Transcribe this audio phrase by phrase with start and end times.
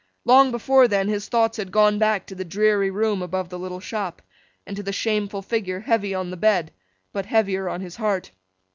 [0.25, 3.79] Long before then his thoughts had gone back to the dreary room above the little
[3.79, 4.23] shop,
[4.65, 6.71] and to the shameful figure heavy on the bed,
[7.13, 8.31] but heavier on his heart.